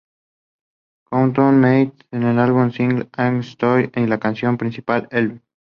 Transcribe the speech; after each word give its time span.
Countdown 1.11 1.61
"de 1.61 1.91
Mnet 2.09 2.09
con 2.09 2.33
su 2.33 2.39
álbum 2.39 2.71
single, 2.71 3.09
"Angels' 3.15 3.49
Story" 3.49 3.91
y 3.97 4.07
la 4.07 4.17
canción 4.19 4.57
principal 4.57 5.07
"Elvis". 5.11 5.43